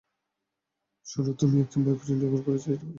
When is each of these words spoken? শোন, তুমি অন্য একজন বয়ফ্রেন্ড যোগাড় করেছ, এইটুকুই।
শোন, 1.05 1.25
তুমি 1.33 1.55
অন্য 1.55 1.61
একজন 1.61 1.81
বয়ফ্রেন্ড 1.85 2.19
যোগাড় 2.21 2.43
করেছ, 2.43 2.63
এইটুকুই। 2.67 2.89